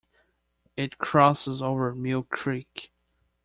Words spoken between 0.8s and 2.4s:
crosses over Mill